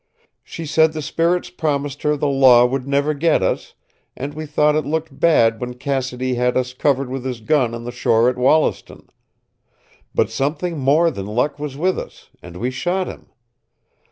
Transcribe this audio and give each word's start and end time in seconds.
She 0.41 0.65
said 0.65 0.93
the 0.93 1.01
spirits 1.03 1.51
promised 1.51 2.01
her 2.01 2.17
the 2.17 2.27
law 2.27 2.65
would 2.65 2.87
never 2.87 3.13
get 3.13 3.43
us, 3.43 3.75
and 4.17 4.33
we 4.33 4.47
thought 4.47 4.73
it 4.75 4.83
looked 4.83 5.19
bad 5.19 5.59
when 5.61 5.75
Cassidy 5.75 6.33
had 6.33 6.57
us 6.57 6.73
covered 6.73 7.07
with 7.07 7.23
his 7.23 7.39
gun 7.39 7.75
on 7.75 7.83
the 7.83 7.91
shore 7.91 8.27
at 8.27 8.35
Wollaston. 8.39 9.07
But 10.15 10.31
something 10.31 10.79
more 10.79 11.11
than 11.11 11.27
luck 11.27 11.59
was 11.59 11.77
with 11.77 11.99
us, 11.99 12.31
and 12.41 12.57
we 12.57 12.71
shot 12.71 13.05
him. 13.05 13.27